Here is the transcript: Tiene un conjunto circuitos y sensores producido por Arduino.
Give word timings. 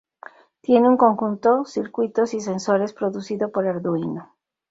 Tiene 0.61 0.89
un 0.89 0.97
conjunto 0.97 1.63
circuitos 1.63 2.33
y 2.33 2.41
sensores 2.41 2.91
producido 2.91 3.51
por 3.51 3.67
Arduino. 3.67 4.35